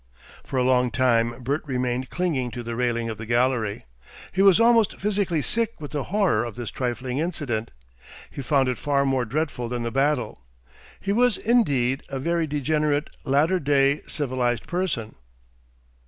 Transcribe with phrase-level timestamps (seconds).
[0.43, 3.85] For a long time Bert remained clinging to the railing of the gallery.
[4.31, 7.69] He was almost physically sick with the horror of this trifling incident.
[8.31, 10.41] He found it far more dreadful than the battle.
[10.99, 15.17] He was indeed a very degenerate, latter day, civilised person.